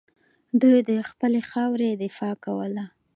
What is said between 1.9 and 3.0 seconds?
دفاع کوله